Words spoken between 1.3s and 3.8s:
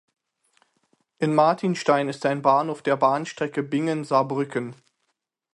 Martinstein ist ein Bahnhof der Bahnstrecke